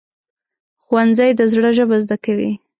ښوونځی 0.83 1.31
د 1.35 1.41
زړه 1.51 1.69
ژبه 1.77 1.95
زده 2.03 2.17
کوي 2.25 2.51